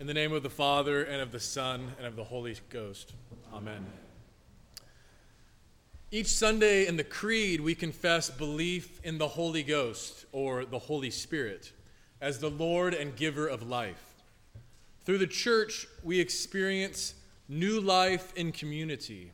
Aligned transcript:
In 0.00 0.06
the 0.06 0.14
name 0.14 0.32
of 0.32 0.42
the 0.42 0.48
Father, 0.48 1.02
and 1.02 1.20
of 1.20 1.30
the 1.30 1.38
Son, 1.38 1.92
and 1.98 2.06
of 2.06 2.16
the 2.16 2.24
Holy 2.24 2.56
Ghost. 2.70 3.12
Amen. 3.52 3.84
Each 6.10 6.28
Sunday 6.28 6.86
in 6.86 6.96
the 6.96 7.04
Creed, 7.04 7.60
we 7.60 7.74
confess 7.74 8.30
belief 8.30 8.98
in 9.04 9.18
the 9.18 9.28
Holy 9.28 9.62
Ghost, 9.62 10.24
or 10.32 10.64
the 10.64 10.78
Holy 10.78 11.10
Spirit, 11.10 11.72
as 12.18 12.38
the 12.38 12.48
Lord 12.48 12.94
and 12.94 13.14
giver 13.14 13.46
of 13.46 13.68
life. 13.68 14.14
Through 15.04 15.18
the 15.18 15.26
church, 15.26 15.86
we 16.02 16.18
experience 16.18 17.12
new 17.46 17.78
life 17.78 18.32
in 18.36 18.52
community. 18.52 19.32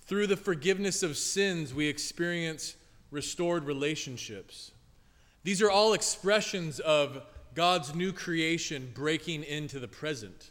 Through 0.00 0.26
the 0.26 0.36
forgiveness 0.36 1.04
of 1.04 1.16
sins, 1.16 1.72
we 1.72 1.86
experience 1.86 2.74
restored 3.12 3.62
relationships. 3.62 4.72
These 5.44 5.62
are 5.62 5.70
all 5.70 5.92
expressions 5.92 6.80
of 6.80 7.22
God's 7.56 7.94
new 7.94 8.12
creation 8.12 8.92
breaking 8.94 9.42
into 9.42 9.80
the 9.80 9.88
present. 9.88 10.50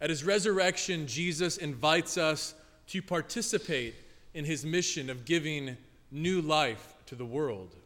At 0.00 0.08
his 0.08 0.24
resurrection, 0.24 1.06
Jesus 1.06 1.58
invites 1.58 2.16
us 2.16 2.54
to 2.88 3.02
participate 3.02 3.94
in 4.32 4.46
his 4.46 4.64
mission 4.64 5.10
of 5.10 5.26
giving 5.26 5.76
new 6.10 6.40
life 6.40 6.94
to 7.06 7.14
the 7.14 7.26
world. 7.26 7.76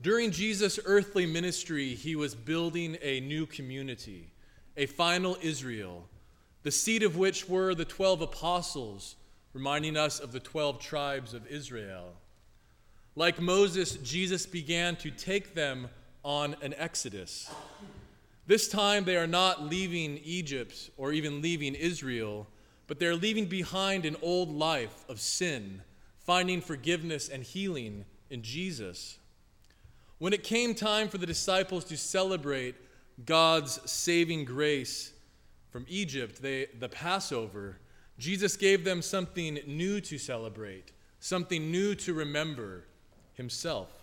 During 0.00 0.30
Jesus' 0.30 0.78
earthly 0.84 1.26
ministry, 1.26 1.94
he 1.94 2.14
was 2.14 2.36
building 2.36 2.96
a 3.02 3.18
new 3.20 3.44
community, 3.46 4.30
a 4.76 4.86
final 4.86 5.36
Israel, 5.42 6.06
the 6.62 6.70
seed 6.70 7.02
of 7.02 7.16
which 7.16 7.48
were 7.48 7.74
the 7.74 7.84
12 7.84 8.22
apostles, 8.22 9.16
reminding 9.52 9.96
us 9.96 10.20
of 10.20 10.30
the 10.30 10.38
12 10.38 10.78
tribes 10.78 11.34
of 11.34 11.44
Israel. 11.48 12.12
Like 13.16 13.40
Moses, 13.40 13.96
Jesus 13.96 14.46
began 14.46 14.94
to 14.96 15.10
take 15.10 15.54
them 15.54 15.88
on 16.24 16.56
an 16.62 16.74
exodus. 16.76 17.50
This 18.46 18.68
time 18.68 19.04
they 19.04 19.16
are 19.16 19.26
not 19.26 19.64
leaving 19.64 20.18
Egypt 20.24 20.90
or 20.96 21.12
even 21.12 21.42
leaving 21.42 21.74
Israel, 21.74 22.46
but 22.86 22.98
they're 22.98 23.14
leaving 23.14 23.46
behind 23.46 24.04
an 24.06 24.16
old 24.22 24.50
life 24.50 25.04
of 25.08 25.20
sin, 25.20 25.82
finding 26.18 26.60
forgiveness 26.60 27.28
and 27.28 27.42
healing 27.42 28.04
in 28.30 28.42
Jesus. 28.42 29.18
When 30.18 30.32
it 30.32 30.42
came 30.42 30.74
time 30.74 31.08
for 31.08 31.18
the 31.18 31.26
disciples 31.26 31.84
to 31.86 31.96
celebrate 31.96 32.74
God's 33.24 33.78
saving 33.90 34.46
grace 34.46 35.12
from 35.70 35.84
Egypt, 35.88 36.40
they, 36.40 36.66
the 36.78 36.88
Passover, 36.88 37.76
Jesus 38.18 38.56
gave 38.56 38.84
them 38.84 39.02
something 39.02 39.60
new 39.66 40.00
to 40.00 40.18
celebrate, 40.18 40.92
something 41.20 41.70
new 41.70 41.94
to 41.96 42.14
remember 42.14 42.84
Himself. 43.34 43.97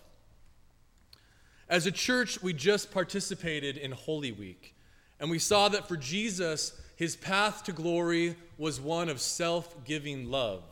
As 1.68 1.86
a 1.86 1.90
church, 1.90 2.42
we 2.42 2.52
just 2.52 2.92
participated 2.92 3.76
in 3.76 3.90
Holy 3.92 4.30
Week, 4.30 4.76
and 5.18 5.30
we 5.30 5.38
saw 5.38 5.68
that 5.68 5.88
for 5.88 5.96
Jesus, 5.96 6.80
his 6.94 7.16
path 7.16 7.64
to 7.64 7.72
glory 7.72 8.36
was 8.56 8.80
one 8.80 9.08
of 9.08 9.20
self 9.20 9.84
giving 9.84 10.30
love. 10.30 10.62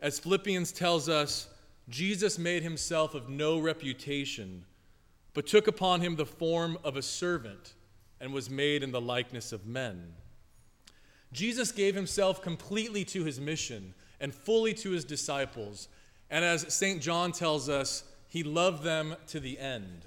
As 0.00 0.18
Philippians 0.18 0.72
tells 0.72 1.08
us, 1.08 1.48
Jesus 1.88 2.38
made 2.38 2.62
himself 2.62 3.14
of 3.14 3.28
no 3.28 3.58
reputation, 3.58 4.64
but 5.34 5.46
took 5.46 5.66
upon 5.66 6.00
him 6.00 6.16
the 6.16 6.24
form 6.24 6.78
of 6.82 6.96
a 6.96 7.02
servant 7.02 7.74
and 8.20 8.32
was 8.32 8.48
made 8.48 8.82
in 8.82 8.92
the 8.92 9.00
likeness 9.00 9.52
of 9.52 9.66
men. 9.66 10.14
Jesus 11.32 11.72
gave 11.72 11.94
himself 11.94 12.42
completely 12.42 13.04
to 13.06 13.24
his 13.24 13.40
mission 13.40 13.94
and 14.20 14.34
fully 14.34 14.74
to 14.74 14.90
his 14.90 15.04
disciples. 15.04 15.88
And 16.30 16.44
as 16.44 16.72
St. 16.74 17.00
John 17.00 17.32
tells 17.32 17.68
us, 17.68 18.04
he 18.30 18.42
loved 18.44 18.84
them 18.84 19.16
to 19.26 19.40
the 19.40 19.58
end. 19.58 20.06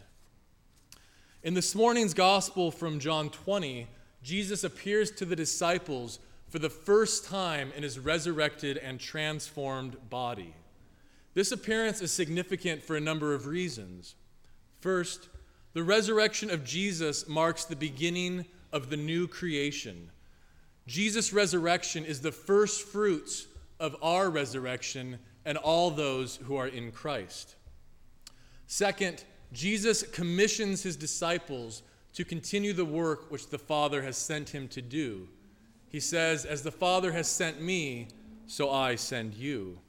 In 1.44 1.54
this 1.54 1.76
morning's 1.76 2.14
gospel 2.14 2.72
from 2.72 3.00
John 3.00 3.30
20, 3.30 3.86
Jesus 4.24 4.64
appears 4.64 5.12
to 5.12 5.26
the 5.26 5.36
disciples 5.36 6.20
for 6.48 6.58
the 6.58 6.70
first 6.70 7.26
time 7.26 7.74
in 7.76 7.84
his 7.84 8.00
resurrected 8.00 8.78
and 8.78 8.98
transformed 8.98 9.98
body. 10.10 10.56
This 11.34 11.52
appearance 11.52 12.00
is 12.00 12.14
significant 12.14 12.82
for 12.82 12.96
a 12.96 13.02
number 13.02 13.34
of 13.34 13.46
reasons. 13.46 14.16
First, 14.80 15.28
the 15.74 15.84
resurrection 15.84 16.50
of 16.50 16.64
Jesus 16.64 17.28
marks 17.28 17.66
the 17.66 17.76
beginning 17.76 18.46
of 18.72 18.90
the 18.90 18.98
new 18.98 19.28
creation. 19.28 20.12
Jesus' 20.88 21.34
resurrection 21.34 22.06
is 22.06 22.22
the 22.22 22.32
first 22.32 22.84
fruits 22.88 23.48
of 23.82 23.98
our 24.02 24.30
resurrection 24.30 25.20
and 25.44 25.58
all 25.58 25.92
those 25.92 26.38
who 26.38 26.56
are 26.56 26.68
in 26.68 26.94
Christ. 26.94 27.56
Second, 28.68 29.24
Jesus 29.52 30.04
commissions 30.04 30.84
his 30.84 30.96
disciples 30.96 31.84
to 32.14 32.24
continue 32.24 32.74
the 32.74 32.86
work 32.86 33.32
which 33.32 33.50
the 33.50 33.58
Father 33.58 34.02
has 34.02 34.18
sent 34.18 34.50
him 34.50 34.68
to 34.70 34.82
do. 34.82 35.28
He 35.90 36.00
says, 36.00 36.46
As 36.46 36.64
the 36.64 36.72
Father 36.72 37.12
has 37.12 37.28
sent 37.28 37.62
me, 37.62 38.08
so 38.48 38.70
I 38.72 38.96
send 38.96 39.36
you. 39.36 39.80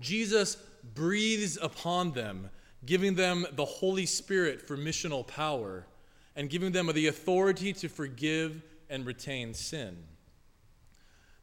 Jesus 0.00 0.56
breathes 0.94 1.58
upon 1.60 2.12
them, 2.12 2.50
giving 2.84 3.14
them 3.14 3.46
the 3.52 3.64
Holy 3.64 4.06
Spirit 4.06 4.62
for 4.62 4.76
missional 4.76 5.26
power 5.26 5.86
and 6.36 6.50
giving 6.50 6.72
them 6.72 6.90
the 6.92 7.06
authority 7.06 7.72
to 7.72 7.88
forgive 7.88 8.62
and 8.90 9.06
retain 9.06 9.54
sin. 9.54 9.96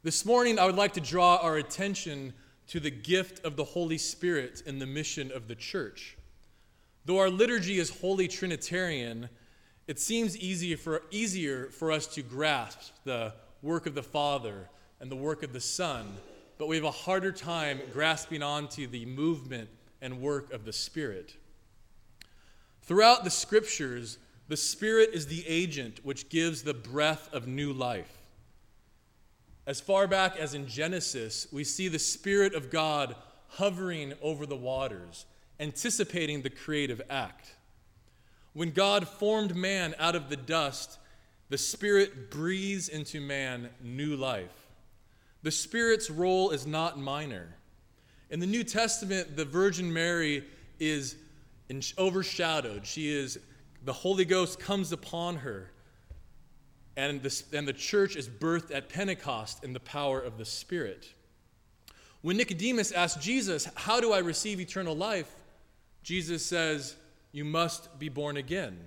This 0.02 0.24
morning, 0.24 0.58
I 0.58 0.66
would 0.66 0.76
like 0.76 0.92
to 0.94 1.00
draw 1.00 1.36
our 1.36 1.56
attention 1.56 2.32
to 2.68 2.80
the 2.80 2.90
gift 2.90 3.44
of 3.44 3.56
the 3.56 3.64
Holy 3.64 3.98
Spirit 3.98 4.62
in 4.66 4.78
the 4.78 4.86
mission 4.86 5.30
of 5.32 5.48
the 5.48 5.54
church. 5.54 6.16
Though 7.04 7.18
our 7.18 7.30
liturgy 7.30 7.78
is 7.78 7.90
wholly 7.90 8.28
Trinitarian, 8.28 9.28
it 9.86 9.98
seems 9.98 10.36
easier 10.36 10.76
for, 10.76 11.02
easier 11.10 11.66
for 11.66 11.92
us 11.92 12.06
to 12.14 12.22
grasp 12.22 12.94
the 13.04 13.34
work 13.60 13.86
of 13.86 13.94
the 13.94 14.02
Father 14.02 14.68
and 15.00 15.10
the 15.10 15.16
work 15.16 15.42
of 15.42 15.52
the 15.52 15.60
Son, 15.60 16.06
but 16.56 16.68
we 16.68 16.76
have 16.76 16.84
a 16.84 16.90
harder 16.90 17.32
time 17.32 17.80
grasping 17.92 18.42
onto 18.42 18.86
the 18.86 19.04
movement 19.04 19.68
and 20.00 20.20
work 20.20 20.52
of 20.52 20.64
the 20.64 20.72
Spirit. 20.72 21.36
Throughout 22.82 23.24
the 23.24 23.30
scriptures, 23.30 24.18
the 24.48 24.56
Spirit 24.56 25.10
is 25.12 25.26
the 25.26 25.44
agent 25.46 26.00
which 26.02 26.28
gives 26.28 26.62
the 26.62 26.74
breath 26.74 27.32
of 27.32 27.46
new 27.46 27.72
life. 27.72 28.23
As 29.66 29.80
far 29.80 30.06
back 30.06 30.36
as 30.36 30.54
in 30.54 30.66
Genesis, 30.66 31.46
we 31.50 31.64
see 31.64 31.88
the 31.88 31.98
Spirit 31.98 32.54
of 32.54 32.70
God 32.70 33.16
hovering 33.48 34.12
over 34.20 34.44
the 34.44 34.56
waters, 34.56 35.24
anticipating 35.58 36.42
the 36.42 36.50
creative 36.50 37.00
act. 37.08 37.54
When 38.52 38.72
God 38.72 39.08
formed 39.08 39.56
man 39.56 39.94
out 39.98 40.14
of 40.14 40.28
the 40.28 40.36
dust, 40.36 40.98
the 41.48 41.58
Spirit 41.58 42.30
breathes 42.30 42.88
into 42.88 43.20
man 43.20 43.70
new 43.82 44.16
life. 44.16 44.66
The 45.42 45.50
Spirit's 45.50 46.10
role 46.10 46.50
is 46.50 46.66
not 46.66 46.98
minor. 46.98 47.56
In 48.30 48.40
the 48.40 48.46
New 48.46 48.64
Testament, 48.64 49.36
the 49.36 49.44
Virgin 49.44 49.92
Mary 49.92 50.44
is 50.78 51.16
overshadowed. 51.98 52.86
She 52.86 53.10
is, 53.12 53.38
the 53.84 53.92
Holy 53.92 54.24
Ghost 54.24 54.58
comes 54.58 54.92
upon 54.92 55.36
her 55.36 55.70
and 56.96 57.22
the, 57.22 57.42
and 57.52 57.66
the 57.66 57.72
church 57.72 58.16
is 58.16 58.28
birthed 58.28 58.74
at 58.74 58.88
Pentecost 58.88 59.64
in 59.64 59.72
the 59.72 59.80
power 59.80 60.20
of 60.20 60.38
the 60.38 60.44
Spirit. 60.44 61.12
When 62.22 62.36
Nicodemus 62.36 62.92
asked 62.92 63.20
Jesus, 63.20 63.68
How 63.74 64.00
do 64.00 64.12
I 64.12 64.18
receive 64.18 64.60
eternal 64.60 64.96
life? 64.96 65.30
Jesus 66.02 66.44
says, 66.44 66.96
You 67.32 67.44
must 67.44 67.98
be 67.98 68.08
born 68.08 68.36
again. 68.36 68.78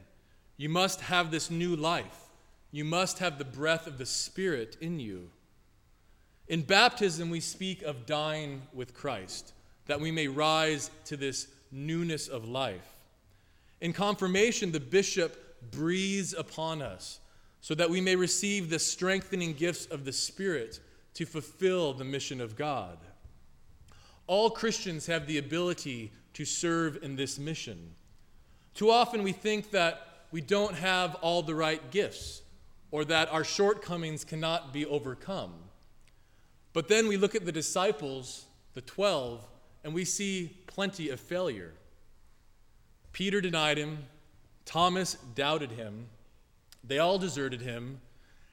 You 0.56 0.70
must 0.70 1.02
have 1.02 1.30
this 1.30 1.52
new 1.52 1.76
life. 1.76 2.30
You 2.72 2.86
must 2.86 3.20
have 3.20 3.38
the 3.38 3.46
breath 3.46 3.88
of 3.88 3.98
the 3.98 4.06
Spirit 4.06 4.78
in 4.82 5.00
you. 5.00 5.30
In 6.48 6.62
baptism, 6.62 7.30
we 7.30 7.42
speak 7.42 7.82
of 7.82 8.06
dying 8.06 8.62
with 8.74 8.94
Christ, 8.94 9.54
that 9.86 10.00
we 10.00 10.12
may 10.12 10.28
rise 10.28 10.90
to 11.06 11.18
this 11.18 11.48
newness 11.72 12.28
of 12.28 12.48
life. 12.48 12.96
In 13.82 13.94
confirmation, 13.94 14.72
the 14.72 14.80
bishop 14.80 15.72
breathes 15.72 16.34
upon 16.34 16.82
us 16.82 17.20
so 17.62 17.76
that 17.76 17.90
we 17.90 18.02
may 18.02 18.16
receive 18.16 18.70
the 18.70 18.80
strengthening 18.80 19.54
gifts 19.54 19.86
of 19.88 20.06
the 20.06 20.14
Spirit 20.14 20.80
to 21.14 21.26
fulfill 21.26 21.94
the 21.94 22.06
mission 22.06 22.40
of 22.40 22.56
God. 22.56 22.98
All 24.28 24.50
Christians 24.50 25.08
have 25.08 25.26
the 25.26 25.38
ability 25.38 26.12
to 26.34 26.46
serve 26.46 27.00
in 27.02 27.16
this 27.16 27.40
mission. 27.40 27.96
Too 28.74 28.92
often 28.92 29.24
we 29.24 29.32
think 29.32 29.72
that 29.72 30.26
we 30.32 30.42
don't 30.42 30.76
have 30.76 31.16
all 31.16 31.42
the 31.42 31.56
right 31.56 31.90
gifts 31.92 32.42
or 32.92 33.06
that 33.06 33.32
our 33.32 33.44
shortcomings 33.44 34.24
cannot 34.24 34.72
be 34.74 34.86
overcome. 34.86 35.54
But 36.74 36.88
then 36.88 37.08
we 37.08 37.18
look 37.18 37.34
at 37.36 37.46
the 37.46 37.52
disciples, 37.52 38.46
the 38.74 38.82
12, 38.82 39.42
and 39.84 39.94
we 39.94 40.06
see 40.06 40.58
plenty 40.68 41.10
of 41.10 41.20
failure. 41.20 41.74
Peter 43.14 43.42
denied 43.42 43.78
him, 43.78 44.06
Thomas 44.66 45.16
doubted 45.34 45.72
him, 45.72 46.08
they 46.88 47.00
all 47.00 47.18
deserted 47.18 47.62
him, 47.62 48.00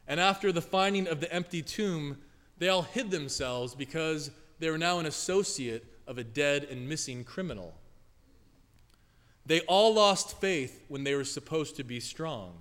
and 0.07 0.21
after 0.21 0.53
the 0.53 0.63
finding 0.63 1.07
of 1.09 1.21
the 1.21 1.33
empty 1.33 1.63
tomb, 1.63 2.19
they 2.59 2.69
all 2.69 2.83
hid 2.83 3.11
themselves 3.11 3.75
because 3.75 4.31
they 4.59 4.71
were 4.71 4.79
now 4.79 4.99
an 4.99 5.07
associate 5.07 5.85
of 6.07 6.19
a 6.19 6.25
dead 6.25 6.65
and 6.65 6.89
missing 6.89 7.25
criminal. 7.25 7.75
They 9.47 9.61
all 9.63 9.95
lost 9.95 10.41
faith 10.41 10.85
when 10.89 11.05
they 11.05 11.15
were 11.15 11.25
supposed 11.25 11.77
to 11.77 11.85
be 11.85 12.01
strong. 12.01 12.55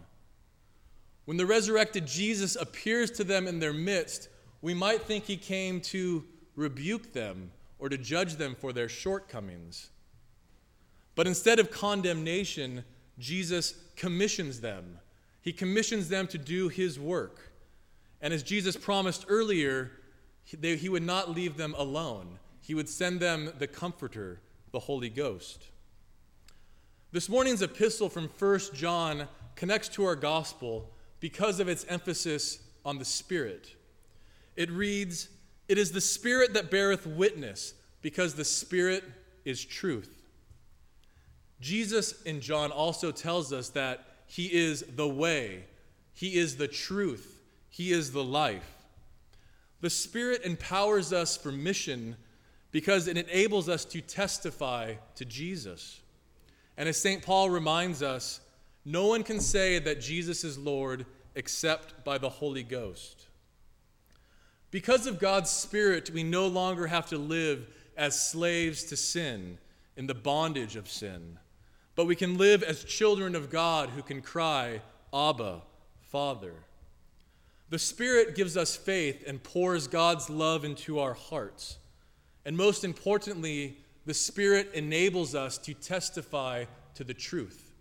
When 1.26 1.38
the 1.38 1.46
resurrected 1.46 2.06
Jesus 2.06 2.56
appears 2.56 3.12
to 3.12 3.24
them 3.24 3.48
in 3.48 3.60
their 3.60 3.74
midst, 3.74 4.28
we 4.62 4.74
might 4.74 5.04
think 5.04 5.26
he 5.26 5.38
came 5.38 5.80
to 5.82 6.26
rebuke 6.56 7.14
them 7.14 7.52
or 7.80 7.90
to 7.90 7.98
judge 7.98 8.36
them 8.36 8.56
for 8.56 8.74
their 8.74 8.90
shortcomings. 8.90 9.90
But 11.16 11.28
instead 11.28 11.60
of 11.60 11.72
condemnation, 11.72 12.84
Jesus 13.20 13.76
commissions 13.96 14.62
them. 14.62 15.00
He 15.44 15.52
commissions 15.52 16.08
them 16.08 16.26
to 16.28 16.38
do 16.38 16.70
his 16.70 16.98
work. 16.98 17.52
And 18.22 18.34
as 18.34 18.44
Jesus 18.44 18.78
promised 18.78 19.26
earlier, 19.28 19.92
he, 20.46 20.78
he 20.78 20.88
would 20.88 21.04
not 21.04 21.30
leave 21.30 21.58
them 21.58 21.76
alone, 21.78 22.40
he 22.62 22.74
would 22.74 22.88
send 22.88 23.20
them 23.20 23.52
the 23.60 23.68
Comforter, 23.68 24.40
the 24.72 24.80
Holy 24.80 25.10
Ghost. 25.10 25.68
This 27.12 27.28
morning's 27.28 27.62
epistle 27.62 28.10
from 28.10 28.30
1 28.40 28.60
John 28.74 29.28
connects 29.56 29.90
to 29.90 30.06
our 30.06 30.16
gospel 30.16 30.90
because 31.20 31.60
of 31.60 31.68
its 31.68 31.86
emphasis 31.90 32.60
on 32.86 32.98
the 32.98 33.06
Spirit. 33.06 33.76
It 34.56 34.72
reads, 34.72 35.28
It 35.68 35.78
is 35.78 35.92
the 35.92 36.02
Spirit 36.02 36.54
that 36.54 36.72
beareth 36.72 37.06
witness, 37.06 37.74
because 38.02 38.34
the 38.34 38.46
Spirit 38.46 39.04
is 39.44 39.64
truth. 39.64 40.24
Jesus 41.60 42.22
in 42.22 42.40
John 42.40 42.72
also 42.72 43.12
tells 43.12 43.52
us 43.52 43.70
that 43.70 44.06
He 44.28 44.46
is 44.46 44.84
the 44.96 45.08
way, 45.08 45.66
He 46.14 46.36
is 46.36 46.58
the 46.58 46.68
truth, 46.68 47.42
He 47.70 47.92
is 47.92 48.12
the 48.12 48.24
life. 48.24 48.70
The 49.82 49.90
Spirit 49.90 50.44
empowers 50.44 51.12
us 51.12 51.36
for 51.36 51.52
mission 51.52 52.16
because 52.72 53.08
it 53.08 53.18
enables 53.18 53.70
us 53.70 53.86
to 53.86 54.02
testify 54.02 54.96
to 55.16 55.26
Jesus. 55.26 56.00
And 56.78 56.90
as 56.90 56.98
St. 56.98 57.22
Paul 57.22 57.50
reminds 57.50 58.02
us, 58.02 58.40
no 58.86 59.08
one 59.08 59.24
can 59.24 59.40
say 59.40 59.80
that 59.80 60.02
Jesus 60.02 60.44
is 60.44 60.58
Lord 60.58 61.06
except 61.36 62.04
by 62.04 62.18
the 62.18 62.30
Holy 62.30 62.64
Ghost. 62.64 63.28
Because 64.72 65.06
of 65.06 65.20
God's 65.20 65.50
Spirit, 65.50 66.10
we 66.12 66.24
no 66.24 66.48
longer 66.48 66.88
have 66.88 67.08
to 67.10 67.18
live 67.18 67.70
as 67.96 68.30
slaves 68.30 68.86
to 68.86 68.98
sin, 68.98 69.60
in 69.96 70.08
the 70.08 70.16
bondage 70.16 70.76
of 70.76 70.90
sin, 70.90 71.38
but 71.96 72.06
we 72.06 72.16
can 72.16 72.38
live 72.38 72.64
as 72.64 72.84
children 72.84 73.36
of 73.36 73.50
God 73.50 73.90
who 73.90 74.02
can 74.02 74.22
cry, 74.22 74.82
Abba, 75.14 75.62
Father. 76.02 76.54
The 77.70 77.80
Spirit 77.80 78.36
gives 78.36 78.58
us 78.58 78.76
faith 78.76 79.24
and 79.26 79.42
pours 79.42 79.88
God's 79.88 80.30
love 80.30 80.66
into 80.66 81.00
our 81.00 81.14
hearts. 81.14 81.78
And 82.46 82.58
most 82.58 82.84
importantly, 82.84 83.78
the 84.06 84.14
Spirit 84.14 84.72
enables 84.74 85.34
us 85.34 85.58
to 85.60 85.74
testify 85.74 86.66
to 86.96 87.04
the 87.04 87.14
truth, 87.14 87.72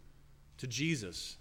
to 0.59 0.67
Jesus. 0.67 1.37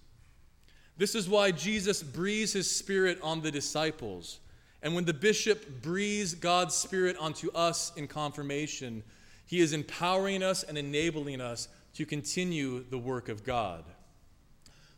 This 0.98 1.16
is 1.16 1.30
why 1.30 1.52
Jesus 1.52 2.04
breathes 2.04 2.54
his 2.54 2.70
Spirit 2.70 3.20
on 3.22 3.42
the 3.42 3.52
disciples. 3.52 4.40
And 4.82 4.96
when 4.96 5.06
the 5.06 5.14
bishop 5.14 5.82
breathes 5.82 6.34
God's 6.34 6.76
Spirit 6.76 7.16
onto 7.18 7.52
us 7.52 7.92
in 7.96 8.08
confirmation, 8.08 9.04
he 9.46 9.60
is 9.60 9.74
empowering 9.74 10.44
us 10.44 10.64
and 10.64 10.78
enabling 10.78 11.42
us 11.42 11.68
to 11.94 12.06
continue 12.06 12.84
the 12.90 12.98
work 12.98 13.30
of 13.30 13.44
God. 13.44 13.84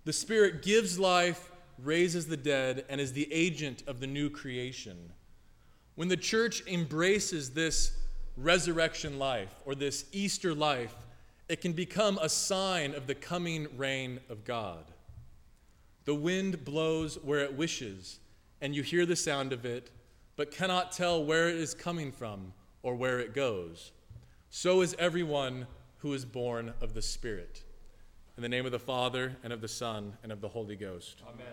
The 0.05 0.13
Spirit 0.13 0.61
gives 0.61 0.99
life, 0.99 1.51
raises 1.79 2.27
the 2.27 2.37
dead, 2.37 2.85
and 2.89 2.99
is 2.99 3.13
the 3.13 3.31
agent 3.31 3.83
of 3.87 3.99
the 3.99 4.07
new 4.07 4.29
creation. 4.29 5.11
When 5.95 6.07
the 6.07 6.17
church 6.17 6.63
embraces 6.67 7.51
this 7.51 7.97
resurrection 8.35 9.19
life 9.19 9.53
or 9.65 9.75
this 9.75 10.05
Easter 10.11 10.53
life, 10.53 10.95
it 11.49 11.61
can 11.61 11.73
become 11.73 12.17
a 12.21 12.29
sign 12.29 12.95
of 12.95 13.07
the 13.07 13.15
coming 13.15 13.67
reign 13.77 14.19
of 14.29 14.43
God. 14.43 14.85
The 16.05 16.15
wind 16.15 16.65
blows 16.65 17.15
where 17.23 17.39
it 17.39 17.53
wishes, 17.53 18.19
and 18.59 18.75
you 18.75 18.81
hear 18.81 19.05
the 19.05 19.15
sound 19.15 19.53
of 19.53 19.65
it, 19.65 19.91
but 20.35 20.51
cannot 20.51 20.91
tell 20.91 21.23
where 21.23 21.47
it 21.47 21.55
is 21.55 21.73
coming 21.73 22.11
from 22.11 22.53
or 22.81 22.95
where 22.95 23.19
it 23.19 23.33
goes. 23.33 23.91
So 24.49 24.81
is 24.81 24.95
everyone 24.99 25.67
who 26.03 26.13
is 26.13 26.25
born 26.25 26.73
of 26.81 26.93
the 26.93 27.01
Spirit. 27.01 27.63
In 28.35 28.43
the 28.43 28.49
name 28.49 28.65
of 28.65 28.73
the 28.73 28.79
Father, 28.79 29.37
and 29.41 29.53
of 29.53 29.61
the 29.61 29.69
Son, 29.69 30.17
and 30.21 30.33
of 30.33 30.41
the 30.41 30.49
Holy 30.49 30.75
Ghost. 30.75 31.21
Amen. 31.25 31.45